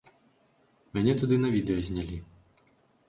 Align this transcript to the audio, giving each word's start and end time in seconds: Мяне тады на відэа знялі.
Мяне 0.97 1.13
тады 1.23 1.35
на 1.43 1.53
відэа 1.59 1.85
знялі. 1.91 2.17